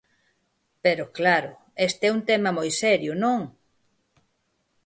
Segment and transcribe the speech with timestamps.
[0.83, 1.51] Pero, claro,
[1.87, 3.41] este é un tema moi serio, ¿non?